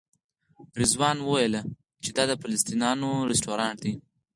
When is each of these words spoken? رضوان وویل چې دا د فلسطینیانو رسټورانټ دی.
رضوان 0.79 1.17
وویل 1.21 1.53
چې 2.03 2.09
دا 2.17 2.23
د 2.29 2.31
فلسطینیانو 2.41 3.09
رسټورانټ 3.31 3.77
دی. 3.83 3.93